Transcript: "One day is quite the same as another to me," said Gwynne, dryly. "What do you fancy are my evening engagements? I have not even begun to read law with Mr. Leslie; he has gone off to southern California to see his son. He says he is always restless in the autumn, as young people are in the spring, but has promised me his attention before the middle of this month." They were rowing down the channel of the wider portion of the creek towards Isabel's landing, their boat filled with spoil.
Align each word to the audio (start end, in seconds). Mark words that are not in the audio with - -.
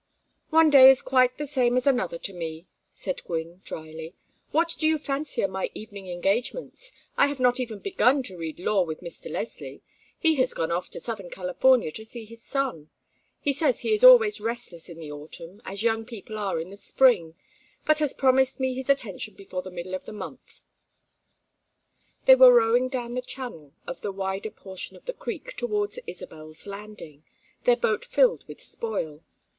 "One 0.49 0.71
day 0.71 0.89
is 0.89 1.03
quite 1.03 1.37
the 1.37 1.45
same 1.45 1.77
as 1.77 1.85
another 1.85 2.17
to 2.17 2.33
me," 2.33 2.65
said 2.89 3.23
Gwynne, 3.23 3.61
dryly. 3.63 4.15
"What 4.49 4.75
do 4.79 4.87
you 4.87 4.97
fancy 4.97 5.43
are 5.43 5.47
my 5.47 5.69
evening 5.75 6.07
engagements? 6.09 6.91
I 7.17 7.27
have 7.27 7.39
not 7.39 7.59
even 7.59 7.77
begun 7.77 8.23
to 8.23 8.35
read 8.35 8.59
law 8.59 8.81
with 8.83 9.01
Mr. 9.01 9.29
Leslie; 9.29 9.83
he 10.17 10.33
has 10.37 10.55
gone 10.55 10.71
off 10.71 10.89
to 10.89 10.99
southern 10.99 11.29
California 11.29 11.91
to 11.91 12.03
see 12.03 12.25
his 12.25 12.41
son. 12.41 12.89
He 13.41 13.53
says 13.53 13.81
he 13.81 13.93
is 13.93 14.03
always 14.03 14.41
restless 14.41 14.89
in 14.89 14.97
the 14.97 15.11
autumn, 15.11 15.61
as 15.65 15.83
young 15.83 16.03
people 16.05 16.35
are 16.39 16.59
in 16.59 16.71
the 16.71 16.77
spring, 16.77 17.35
but 17.85 17.99
has 17.99 18.11
promised 18.11 18.59
me 18.59 18.73
his 18.73 18.89
attention 18.89 19.35
before 19.35 19.61
the 19.61 19.69
middle 19.69 19.93
of 19.93 20.05
this 20.05 20.15
month." 20.15 20.61
They 22.25 22.33
were 22.33 22.51
rowing 22.55 22.89
down 22.89 23.13
the 23.13 23.21
channel 23.21 23.73
of 23.85 24.01
the 24.01 24.11
wider 24.11 24.49
portion 24.49 24.97
of 24.97 25.05
the 25.05 25.13
creek 25.13 25.55
towards 25.57 25.99
Isabel's 26.07 26.65
landing, 26.65 27.23
their 27.65 27.77
boat 27.77 28.03
filled 28.03 28.43
with 28.47 28.63
spoil. 28.63 29.21